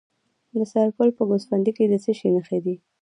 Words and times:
د 0.53 0.55
سرپل 0.71 1.09
په 1.17 1.23
ګوسفندي 1.29 1.71
کې 1.77 1.85
د 1.91 1.93
څه 2.03 2.11
شي 2.19 2.29
نښې 2.35 2.59
دي؟ 2.65 2.75